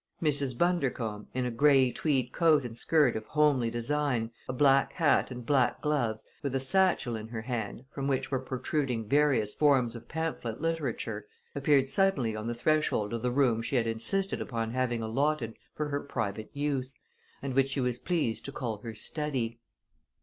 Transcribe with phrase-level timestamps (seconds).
[0.19, 0.57] Mrs.
[0.57, 5.45] Bundercombe, in a gray tweed coat and skirt of homely design, a black hat and
[5.45, 10.07] black gloves, with a satchel in her hand, from which were protruding various forms of
[10.09, 15.03] pamphlet literature, appeared suddenly on the threshold of the room she had insisted upon having
[15.03, 16.97] allotted for her private use,
[17.43, 19.59] and which she was pleased to call her study.